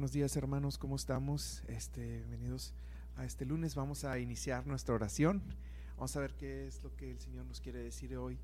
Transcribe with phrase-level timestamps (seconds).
[0.00, 1.62] Buenos días hermanos, ¿cómo estamos?
[1.68, 2.72] Este, bienvenidos
[3.18, 3.74] a este lunes.
[3.74, 5.42] Vamos a iniciar nuestra oración.
[5.96, 8.38] Vamos a ver qué es lo que el Señor nos quiere decir hoy.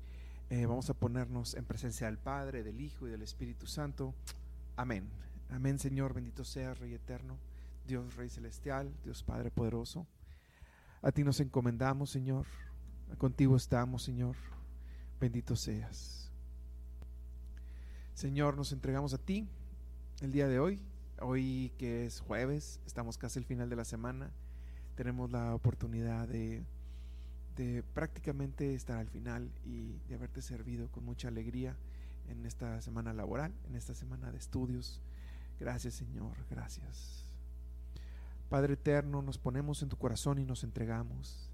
[0.51, 4.13] Eh, vamos a ponernos en presencia del Padre, del Hijo y del Espíritu Santo.
[4.75, 5.09] Amén.
[5.49, 7.39] Amén Señor, bendito seas Rey eterno,
[7.87, 10.05] Dios Rey celestial, Dios Padre poderoso.
[11.01, 12.45] A ti nos encomendamos Señor,
[13.17, 14.35] contigo estamos Señor,
[15.19, 16.31] bendito seas.
[18.13, 19.49] Señor, nos entregamos a ti
[20.21, 20.79] el día de hoy
[21.19, 24.29] Hoy que es jueves, estamos casi al final de la semana,
[24.95, 26.63] tenemos la oportunidad de,
[27.95, 31.75] prácticamente estar al final y de haberte servido con mucha alegría
[32.29, 35.01] en esta semana laboral, en esta semana de estudios.
[35.59, 37.25] Gracias Señor, gracias.
[38.47, 41.49] Padre eterno, nos ponemos en tu corazón y nos entregamos.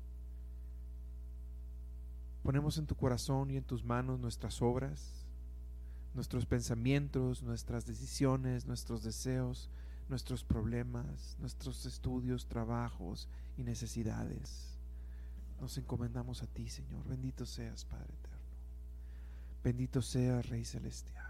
[2.44, 5.23] Ponemos en tu corazón y en tus manos nuestras obras,
[6.14, 9.70] nuestros pensamientos, nuestras decisiones, nuestros deseos,
[10.10, 14.78] nuestros problemas, nuestros estudios, trabajos y necesidades.
[15.60, 17.08] Nos encomendamos a ti, Señor.
[17.08, 18.38] Bendito seas, Padre eterno.
[19.64, 21.24] Bendito seas, Rey celestial.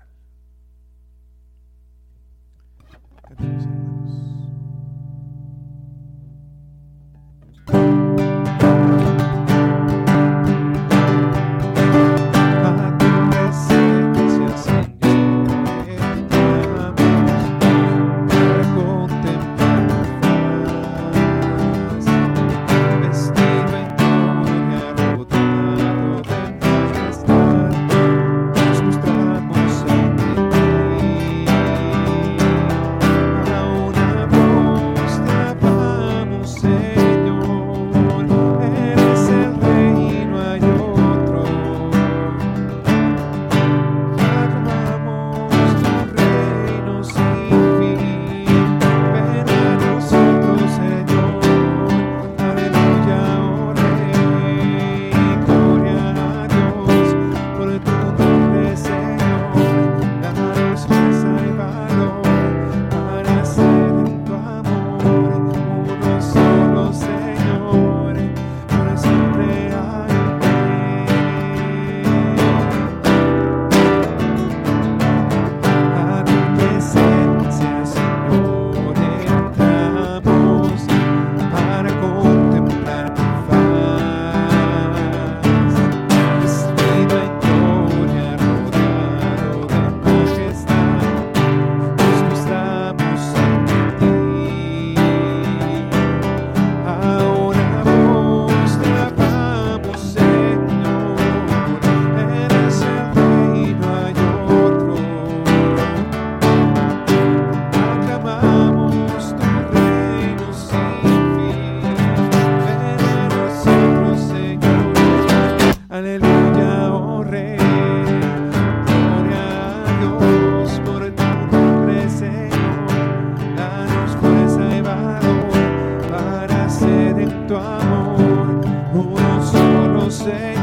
[127.47, 128.61] tu amor,
[128.93, 130.62] uno solo Señor.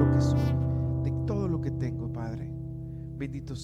[3.27, 3.55] Cristo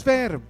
[0.00, 0.49] sfeer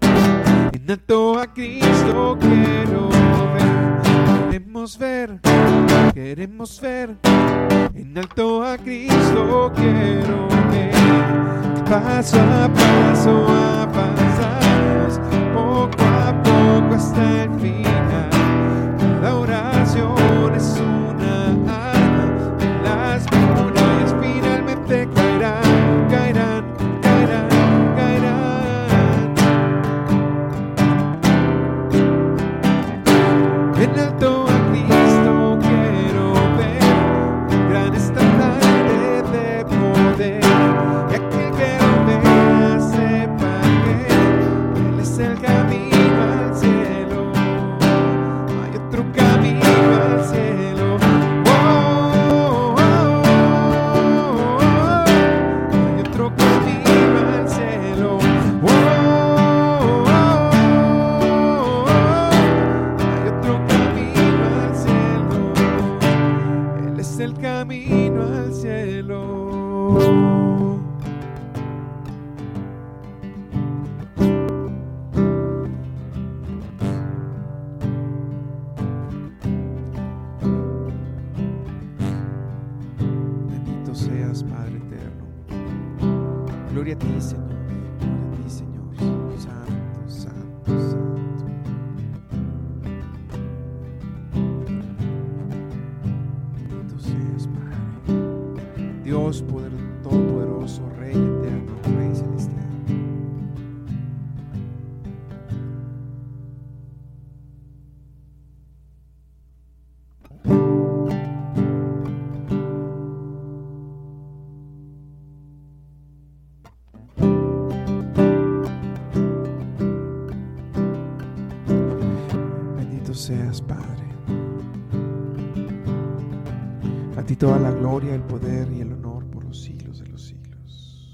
[127.41, 131.09] toda la gloria, el poder y el honor por los siglos de los siglos.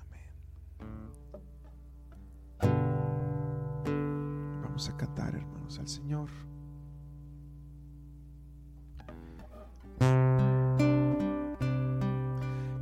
[0.00, 0.30] Amén.
[4.62, 6.30] Vamos a cantar, hermanos, al Señor.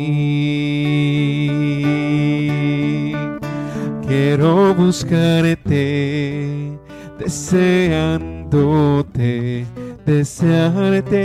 [4.14, 6.78] Quiero buscarte,
[7.18, 9.64] deseándote,
[10.04, 11.18] desearte,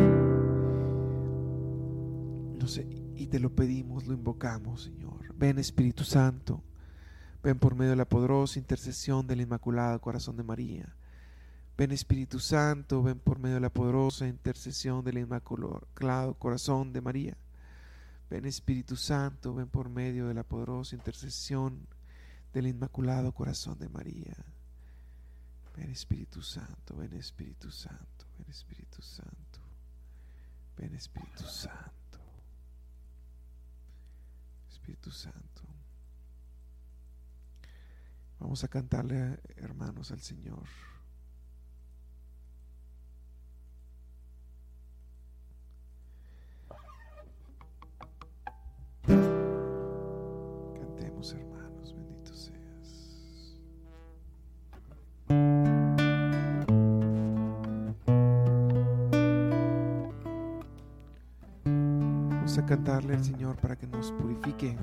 [3.15, 5.33] Y te lo pedimos, lo invocamos, Señor.
[5.35, 6.61] Ven Espíritu Santo,
[7.41, 10.95] ven por medio de la poderosa intercesión del Inmaculado Corazón de María.
[11.75, 17.35] Ven Espíritu Santo, ven por medio de la poderosa intercesión del Inmaculado Corazón de María.
[18.29, 21.87] Ven Espíritu Santo, ven por medio de la poderosa intercesión
[22.53, 24.35] del Inmaculado Corazón de María.
[25.75, 29.59] Ven Espíritu Santo, ven Espíritu Santo, ven Espíritu Santo,
[30.77, 32.19] ven Espíritu Santo.
[34.69, 35.61] Espíritu Santo.
[38.39, 40.67] Vamos a cantarle, hermanos, al Señor.
[62.71, 64.77] Cantarle al Señor para que nos purifique.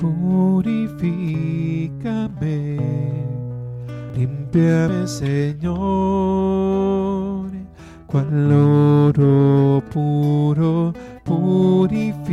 [0.00, 0.86] Purifícame,
[4.16, 5.76] limpiame, Señor,
[8.06, 12.30] cual oro puro, purifícame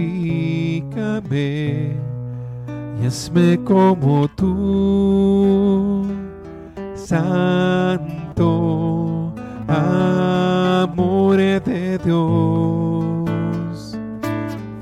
[3.02, 6.06] y hazme como tú,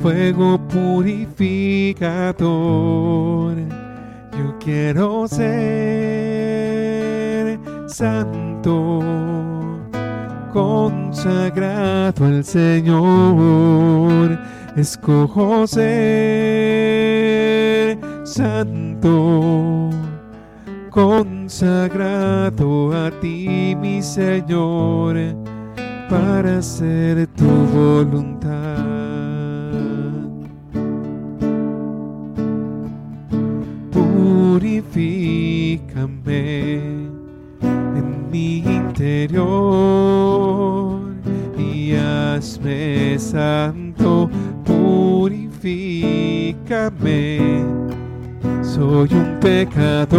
[0.05, 3.55] fuego purificador.
[4.38, 5.47] Yo quiero ser
[7.88, 9.00] santo,
[10.53, 14.38] consagrado al Señor.
[14.75, 16.38] Escojo ser
[18.25, 19.89] santo,
[20.91, 25.17] consagrado a ti, mi Señor,
[26.07, 28.94] para hacer tu voluntad.
[34.95, 36.79] Purifícame
[37.61, 39.41] en mi interior
[41.57, 44.29] y hazme santo,
[44.63, 45.35] purifícame.
[48.63, 50.15] Soy un pecador,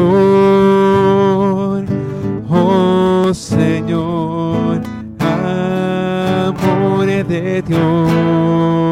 [2.51, 4.83] oh Señor,
[5.19, 8.87] amor de Dios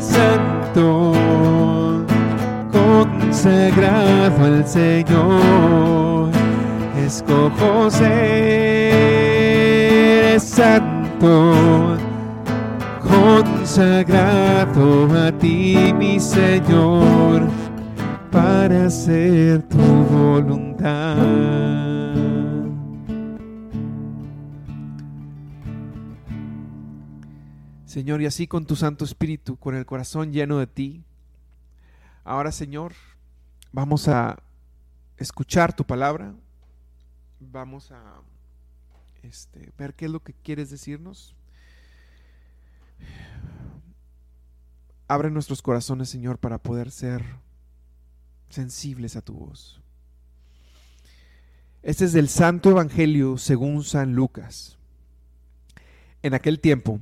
[0.00, 1.12] santo,
[2.72, 6.32] consagrado al Señor.
[6.96, 8.98] Escojo ser
[10.40, 11.98] santo
[13.68, 17.46] consagrado a ti, mi Señor,
[18.30, 21.16] para hacer tu voluntad.
[27.84, 31.04] Señor, y así con tu Santo Espíritu, con el corazón lleno de ti,
[32.22, 32.92] ahora Señor,
[33.72, 34.38] vamos a
[35.16, 36.34] escuchar tu palabra,
[37.40, 38.20] vamos a
[39.22, 41.34] este, ver qué es lo que quieres decirnos.
[45.08, 47.24] Abre nuestros corazones, Señor, para poder ser
[48.48, 49.80] sensibles a tu voz.
[51.82, 54.78] Este es del Santo Evangelio según San Lucas.
[56.22, 57.00] En aquel tiempo,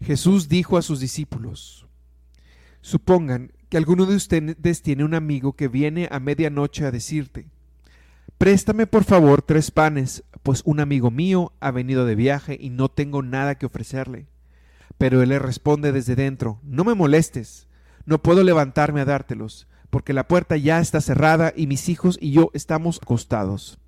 [0.00, 1.86] Jesús dijo a sus discípulos,
[2.80, 7.48] supongan que alguno de ustedes tiene un amigo que viene a medianoche a decirte,
[8.36, 12.88] préstame por favor tres panes, pues un amigo mío ha venido de viaje y no
[12.88, 14.26] tengo nada que ofrecerle.
[14.98, 17.68] Pero él le responde desde dentro, no me molestes,
[18.04, 22.32] no puedo levantarme a dártelos, porque la puerta ya está cerrada y mis hijos y
[22.32, 23.78] yo estamos acostados.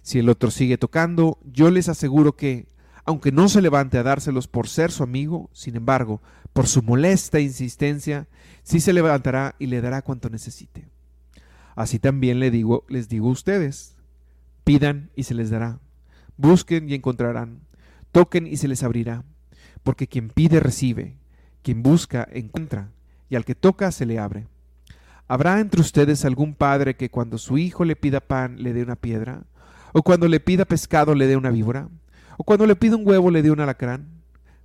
[0.00, 2.68] Si el otro sigue tocando, yo les aseguro que,
[3.04, 6.22] aunque no se levante a dárselos por ser su amigo, sin embargo,
[6.54, 8.28] por su molesta insistencia,
[8.62, 10.88] sí se levantará y le dará cuanto necesite.
[11.74, 13.94] Así también digo, les digo a ustedes,
[14.64, 15.80] pidan y se les dará,
[16.38, 17.60] busquen y encontrarán,
[18.10, 19.22] toquen y se les abrirá
[19.82, 21.16] porque quien pide recibe,
[21.62, 22.90] quien busca encuentra,
[23.28, 24.48] y al que toca se le abre.
[25.28, 28.96] ¿Habrá entre ustedes algún padre que cuando su hijo le pida pan le dé una
[28.96, 29.44] piedra?
[29.92, 31.88] ¿O cuando le pida pescado le dé una víbora?
[32.36, 34.22] ¿O cuando le pida un huevo le dé un alacrán?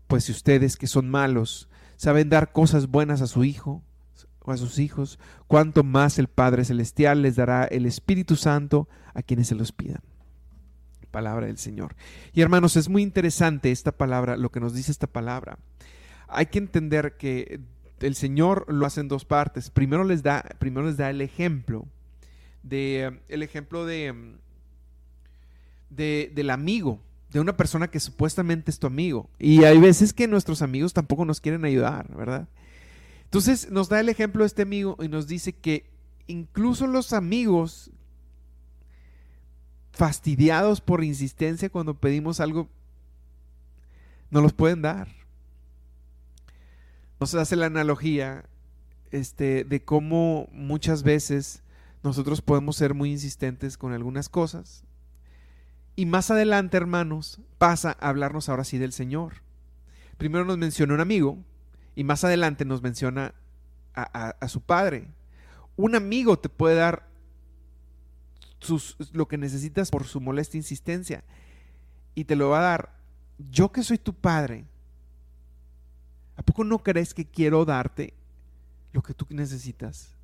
[0.07, 3.81] Pues si ustedes, que son malos, saben dar cosas buenas a su hijo
[4.43, 9.21] o a sus hijos, cuánto más el Padre Celestial les dará el Espíritu Santo a
[9.21, 10.01] quienes se los pidan
[11.11, 11.95] palabra del Señor.
[12.33, 15.59] Y hermanos, es muy interesante esta palabra, lo que nos dice esta palabra.
[16.27, 17.59] Hay que entender que
[18.01, 19.69] el Señor lo hace en dos partes.
[19.69, 21.87] Primero les da, primero les da el ejemplo
[22.63, 24.35] de el ejemplo de,
[25.89, 26.99] de del amigo,
[27.31, 29.29] de una persona que supuestamente es tu amigo.
[29.39, 32.47] Y hay veces que nuestros amigos tampoco nos quieren ayudar, ¿verdad?
[33.23, 35.89] Entonces nos da el ejemplo de este amigo y nos dice que
[36.27, 37.91] incluso los amigos
[39.91, 42.69] fastidiados por insistencia cuando pedimos algo,
[44.29, 45.20] no los pueden dar.
[47.21, 48.45] Nos hace la analogía
[49.11, 51.61] este, de cómo muchas veces
[52.01, 54.83] nosotros podemos ser muy insistentes con algunas cosas.
[55.95, 59.43] Y más adelante, hermanos, pasa a hablarnos ahora sí del Señor.
[60.17, 61.37] Primero nos menciona un amigo
[61.95, 63.35] y más adelante nos menciona
[63.93, 65.07] a su padre.
[65.75, 67.07] Un amigo te puede dar
[69.13, 71.23] lo que necesitas por su molesta insistencia.
[72.15, 72.95] Y te lo va a dar.
[73.37, 74.65] Yo que soy tu padre,
[76.41, 78.13] ¿a poco no crees que quiero darte
[78.93, 80.15] lo que tú necesitas?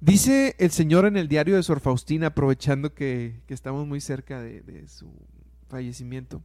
[0.00, 4.88] Dice el Señor en el diario de Sor Faustina, aprovechando que, estamos muy cerca de
[4.88, 5.08] su
[5.68, 6.42] fallecimiento.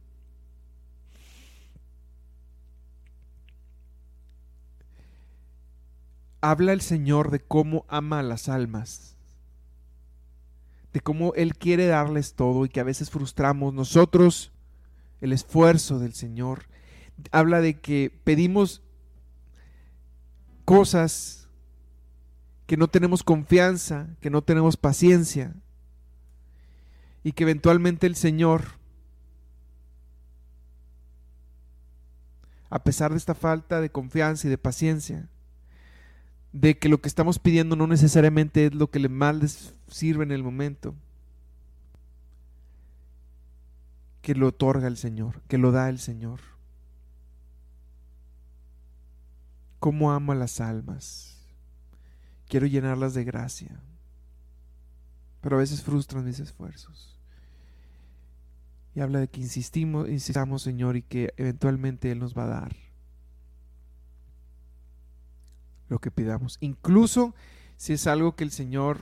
[6.40, 9.16] habla el Señor de cómo ama a las almas,
[10.92, 14.52] de cómo Él quiere darles todo y que a veces frustramos nosotros
[15.20, 16.66] el esfuerzo del Señor.
[17.30, 18.82] Habla de que pedimos
[20.64, 21.48] cosas
[22.66, 25.54] que no tenemos confianza, que no tenemos paciencia
[27.24, 28.64] y que eventualmente el Señor,
[32.70, 35.28] a pesar de esta falta de confianza y de paciencia,
[36.52, 40.24] de que lo que estamos pidiendo no necesariamente es lo que le más les sirve
[40.24, 40.94] en el momento.
[44.22, 46.40] Que lo otorga el Señor, que lo da el Señor.
[49.78, 51.38] Cómo amo a las almas.
[52.48, 53.80] Quiero llenarlas de gracia.
[55.40, 57.18] Pero a veces frustran mis esfuerzos.
[58.94, 62.87] Y habla de que insistimos, insistamos, Señor, y que eventualmente Él nos va a dar
[65.88, 66.58] lo que pidamos.
[66.60, 67.34] Incluso
[67.76, 68.98] si es algo que el Señor,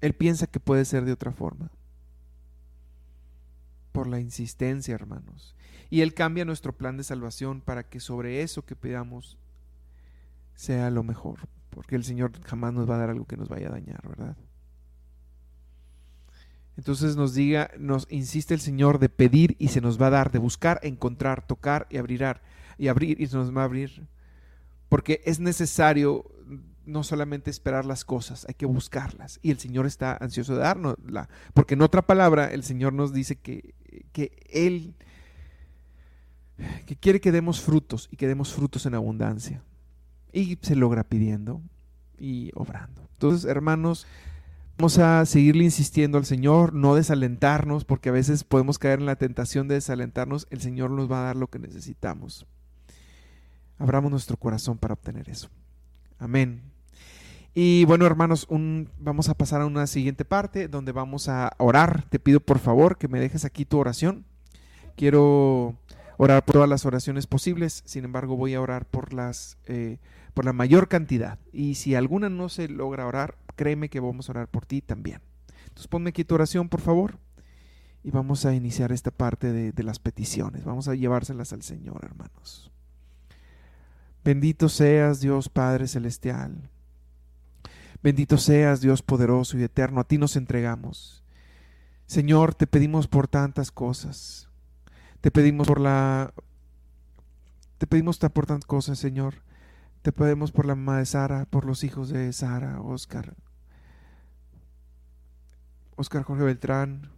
[0.00, 1.70] Él piensa que puede ser de otra forma.
[3.92, 5.56] por la insistencia, hermanos.
[5.90, 9.36] Y Él cambia nuestro plan de salvación para que sobre eso que pidamos
[10.54, 11.40] sea lo mejor.
[11.70, 14.36] Porque el Señor jamás nos va a dar algo que nos vaya a dañar, ¿verdad?
[16.76, 20.30] Entonces nos diga, nos insiste el Señor de pedir y se nos va a dar,
[20.30, 22.24] de buscar, encontrar, tocar y abrir,
[22.78, 24.06] y abrir y se nos va a abrir.
[24.90, 26.26] Porque es necesario
[26.84, 29.38] no solamente esperar las cosas, hay que buscarlas.
[29.40, 31.30] Y el Señor está ansioso de darnosla.
[31.54, 33.74] Porque en otra palabra, el Señor nos dice que,
[34.12, 34.94] que Él
[36.86, 39.62] que quiere que demos frutos y que demos frutos en abundancia.
[40.32, 41.62] Y se logra pidiendo
[42.18, 43.08] y obrando.
[43.12, 44.06] Entonces, hermanos,
[44.78, 49.16] vamos a seguirle insistiendo al Señor, no desalentarnos, porque a veces podemos caer en la
[49.16, 50.46] tentación de desalentarnos.
[50.50, 52.46] El Señor nos va a dar lo que necesitamos.
[53.80, 55.48] Abramos nuestro corazón para obtener eso.
[56.18, 56.60] Amén.
[57.54, 58.46] Y bueno, hermanos,
[58.98, 62.04] vamos a pasar a una siguiente parte donde vamos a orar.
[62.10, 64.26] Te pido por favor que me dejes aquí tu oración.
[64.96, 65.76] Quiero
[66.18, 69.96] orar por todas las oraciones posibles, sin embargo voy a orar por las eh,
[70.34, 71.38] por la mayor cantidad.
[71.50, 75.22] Y si alguna no se logra orar, créeme que vamos a orar por ti también.
[75.62, 77.18] Entonces ponme aquí tu oración, por favor.
[78.04, 80.64] Y vamos a iniciar esta parte de, de las peticiones.
[80.64, 82.70] Vamos a llevárselas al Señor, hermanos.
[84.24, 86.70] Bendito seas, Dios Padre Celestial.
[88.02, 90.00] Bendito seas, Dios poderoso y eterno.
[90.00, 91.22] A ti nos entregamos.
[92.06, 94.48] Señor, te pedimos por tantas cosas.
[95.20, 96.32] Te pedimos por la...
[97.78, 99.42] Te pedimos por tantas cosas, Señor.
[100.02, 103.34] Te pedimos por la mamá de Sara, por los hijos de Sara, Oscar.
[105.96, 107.10] Oscar Jorge Beltrán,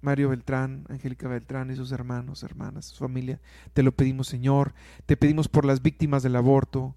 [0.00, 3.40] Mario Beltrán, Angélica Beltrán y sus hermanos, hermanas, su familia.
[3.72, 4.74] Te lo pedimos, Señor.
[5.06, 6.94] Te pedimos por las víctimas del aborto.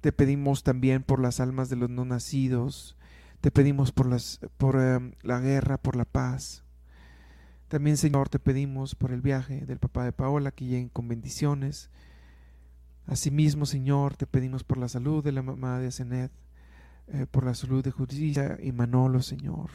[0.00, 2.96] Te pedimos también por las almas de los no nacidos.
[3.40, 6.64] Te pedimos por, las, por eh, la guerra, por la paz.
[7.68, 11.88] También, Señor, te pedimos por el viaje del papá de Paola, que lleguen con bendiciones.
[13.06, 16.32] Asimismo, Señor, te pedimos por la salud de la mamá de Asenet,
[17.08, 19.70] eh, por la salud de Justicia y Manolo, Señor.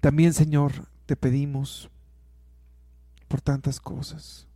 [0.00, 1.90] También, Señor, te pedimos
[3.28, 4.46] por tantas cosas.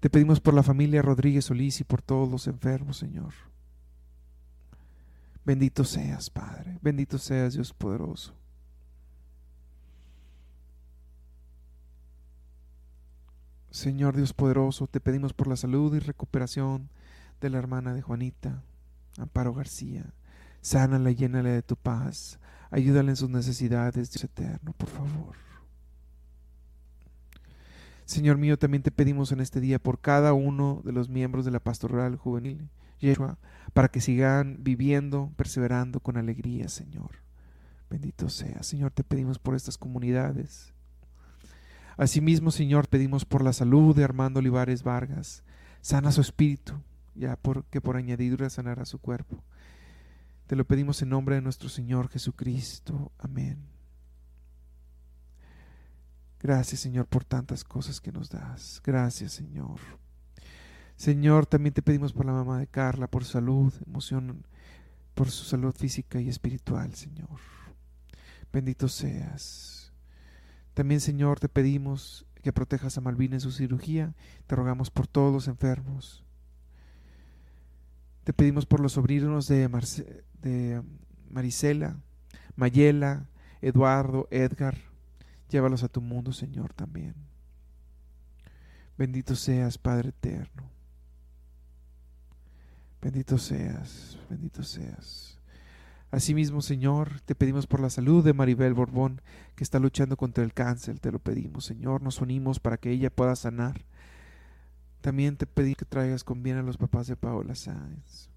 [0.00, 3.34] Te pedimos por la familia Rodríguez Solís y por todos los enfermos, Señor.
[5.44, 6.78] Bendito seas, Padre.
[6.82, 8.34] Bendito seas, Dios poderoso.
[13.70, 16.88] Señor Dios poderoso, te pedimos por la salud y recuperación
[17.40, 18.62] de la hermana de Juanita,
[19.18, 20.12] Amparo García.
[20.60, 22.38] Sánala y llénala de tu paz.
[22.70, 25.36] Ayúdale en sus necesidades, Dios eterno, por favor.
[28.04, 31.50] Señor mío, también te pedimos en este día por cada uno de los miembros de
[31.50, 32.68] la pastoral juvenil,
[33.00, 33.38] Yeshua,
[33.74, 37.10] para que sigan viviendo, perseverando con alegría, Señor.
[37.90, 38.62] Bendito sea.
[38.62, 40.72] Señor, te pedimos por estas comunidades
[41.98, 45.42] Asimismo, Señor, pedimos por la salud de Armando Olivares Vargas.
[45.80, 46.74] Sana su espíritu,
[47.16, 49.42] ya porque por añadidura sanará su cuerpo.
[50.48, 53.12] Te lo pedimos en nombre de nuestro Señor Jesucristo.
[53.18, 53.58] Amén.
[56.40, 58.80] Gracias, Señor, por tantas cosas que nos das.
[58.82, 59.78] Gracias, Señor.
[60.96, 64.46] Señor, también te pedimos por la mamá de Carla, por salud, emoción,
[65.12, 67.40] por su salud física y espiritual, Señor.
[68.50, 69.92] Bendito seas.
[70.72, 74.14] También, Señor, te pedimos que protejas a Malvina en su cirugía.
[74.46, 76.24] Te rogamos por todos los enfermos.
[78.24, 79.68] Te pedimos por los sobrinos de,
[80.42, 80.82] de
[81.30, 81.96] Marisela,
[82.56, 83.28] Mayela,
[83.60, 84.76] Eduardo, Edgar.
[85.48, 87.14] Llévalos a tu mundo, Señor, también.
[88.96, 90.70] Bendito seas, Padre eterno.
[93.00, 95.38] Bendito seas, bendito seas.
[96.10, 99.20] Asimismo, Señor, te pedimos por la salud de Maribel Borbón,
[99.54, 100.98] que está luchando contra el cáncer.
[100.98, 102.02] Te lo pedimos, Señor.
[102.02, 103.84] Nos unimos para que ella pueda sanar.
[105.00, 108.30] También te pedí que traigas con bien a los papás de Paola Sáenz.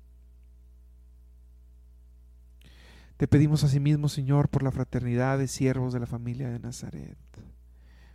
[3.21, 7.19] Te pedimos asimismo, Señor, por la fraternidad de siervos de la familia de Nazaret.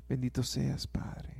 [0.08, 1.32] Bendito seas, Padre.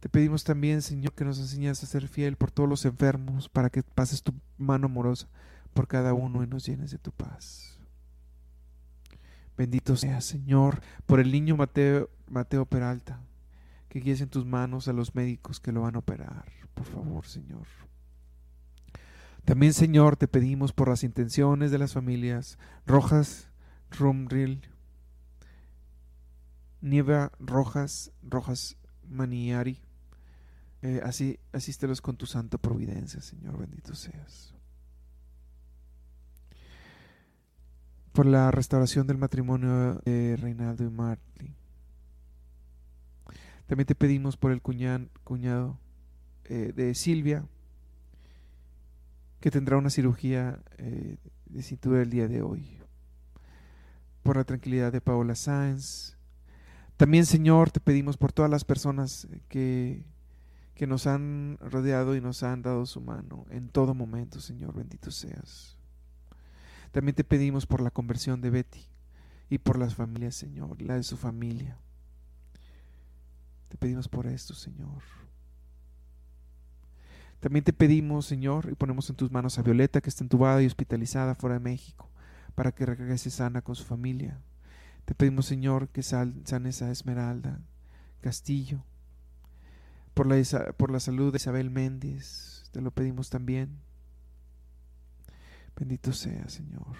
[0.00, 3.68] Te pedimos también, Señor, que nos enseñes a ser fiel por todos los enfermos, para
[3.68, 5.28] que pases tu mano amorosa
[5.74, 7.78] por cada uno y nos llenes de tu paz.
[9.54, 13.20] Bendito sea, Señor, por el niño Mateo, Mateo Peralta,
[13.90, 16.46] que guíes en tus manos a los médicos que lo van a operar.
[16.72, 17.66] Por favor, Señor.
[19.46, 23.48] También, Señor, te pedimos por las intenciones de las familias Rojas,
[23.90, 24.60] Rumril,
[26.82, 28.76] Nieva Rojas, Rojas
[29.08, 29.80] Maniari,
[30.82, 34.52] eh, así, asístelos con tu santa providencia, Señor, bendito seas.
[38.16, 41.54] por la restauración del matrimonio de Reinaldo y Marley.
[43.66, 45.78] También te pedimos por el cuñado
[46.46, 47.46] eh, de Silvia,
[49.40, 52.78] que tendrá una cirugía eh, de cintura el día de hoy.
[54.22, 56.16] Por la tranquilidad de Paola Sáenz.
[56.96, 60.04] También, Señor, te pedimos por todas las personas que,
[60.74, 65.10] que nos han rodeado y nos han dado su mano en todo momento, Señor, bendito
[65.10, 65.76] seas.
[66.92, 68.80] También te pedimos por la conversión de Betty
[69.50, 71.78] y por las familias, Señor, la de su familia.
[73.68, 75.02] Te pedimos por esto, Señor.
[77.40, 80.66] También te pedimos, Señor, y ponemos en tus manos a Violeta, que está entubada y
[80.66, 82.10] hospitalizada fuera de México,
[82.54, 84.38] para que regrese sana con su familia.
[85.04, 87.60] Te pedimos, Señor, que sanes a Esmeralda
[88.20, 88.82] Castillo,
[90.14, 90.42] por la,
[90.76, 93.78] por la salud de Isabel Méndez, te lo pedimos también.
[95.76, 96.96] Bendito sea, Señor.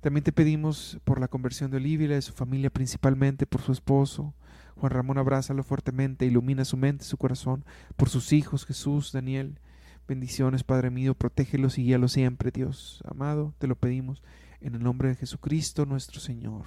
[0.00, 3.72] También te pedimos por la conversión de Olivia y de su familia, principalmente por su
[3.72, 4.34] esposo,
[4.76, 7.64] Juan Ramón, abrázalo fuertemente, ilumina su mente, su corazón,
[7.96, 9.58] por sus hijos, Jesús, Daniel.
[10.06, 14.22] Bendiciones, Padre mío, protégelos y guíalos siempre, Dios amado, te lo pedimos
[14.60, 16.64] en el nombre de Jesucristo nuestro Señor.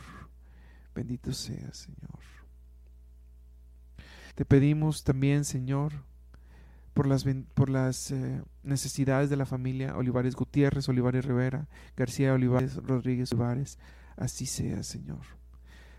[0.93, 2.19] Bendito sea, Señor.
[4.35, 5.93] Te pedimos también, Señor,
[6.93, 12.75] por las, por las eh, necesidades de la familia Olivares Gutiérrez, Olivares Rivera, García Olivares,
[12.75, 13.77] Rodríguez Olivares.
[14.17, 15.21] Así sea, Señor.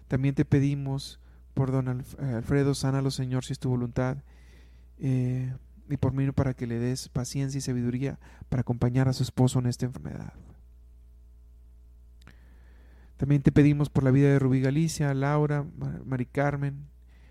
[0.09, 1.20] También te pedimos
[1.55, 4.19] por don eh, Alfredo, sánalo Señor si es tu voluntad.
[4.99, 5.53] Eh,
[5.89, 9.59] y por mí para que le des paciencia y sabiduría para acompañar a su esposo
[9.59, 10.33] en esta enfermedad.
[13.17, 15.67] También te pedimos por la vida de Rubí Galicia, Laura,
[16.07, 16.87] Mari Carmen,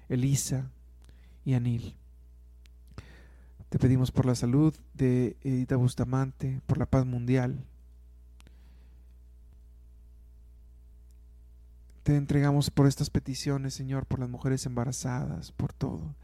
[0.08, 0.70] Elisa
[1.46, 1.96] y Anil.
[3.70, 7.66] Te pedimos por la salud de Edita Bustamante, por la paz mundial,
[12.04, 16.16] Te entregamos por estas peticiones, Señor, por las mujeres embarazadas, por todo.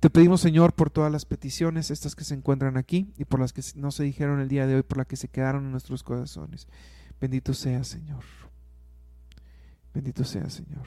[0.00, 3.52] Te pedimos, Señor, por todas las peticiones, estas que se encuentran aquí y por las
[3.52, 6.02] que no se dijeron el día de hoy, por las que se quedaron en nuestros
[6.04, 6.68] corazones.
[7.20, 8.22] Bendito sea, Señor.
[9.92, 10.86] Bendito sea, Señor.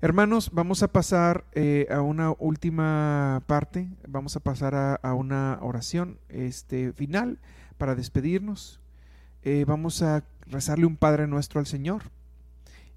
[0.00, 6.20] Hermanos, vamos a pasar eh, a una última parte, vamos a pasar a, una oración
[6.28, 7.40] este, final
[7.78, 8.80] para despedirnos.
[9.42, 12.02] Eh, vamos a rezarle un Padre nuestro al Señor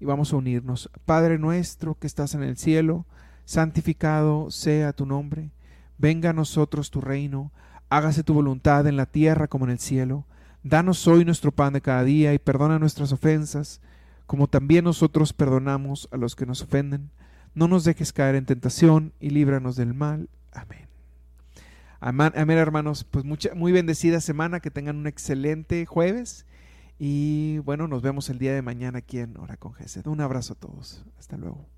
[0.00, 0.90] y vamos a unirnos.
[1.04, 3.06] Padre nuestro que estás en el cielo,
[3.44, 5.52] santificado sea tu nombre,
[5.96, 7.52] venga a nosotros tu reino,
[7.88, 10.26] hágase tu voluntad en la tierra como en el cielo.
[10.64, 13.80] Danos hoy nuestro pan de cada día y perdona nuestras ofensas,
[14.26, 17.10] como también nosotros perdonamos a los que nos ofenden.
[17.54, 20.28] No nos dejes caer en tentación y líbranos del mal.
[20.52, 20.88] Amén.
[22.00, 23.04] Amén, hermanos.
[23.04, 26.44] Pues mucha, muy bendecida semana, que tengan un excelente jueves
[26.98, 29.72] y bueno, nos vemos el día de mañana aquí en Hora con
[30.06, 31.04] Un abrazo a todos.
[31.18, 31.71] Hasta luego.